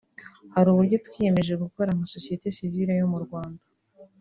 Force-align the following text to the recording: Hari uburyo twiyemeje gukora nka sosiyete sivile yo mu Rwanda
Hari 0.53 0.67
uburyo 0.69 0.97
twiyemeje 1.05 1.53
gukora 1.63 1.89
nka 1.95 2.05
sosiyete 2.13 2.47
sivile 2.55 2.93
yo 2.99 3.05
mu 3.11 3.19
Rwanda 3.25 3.63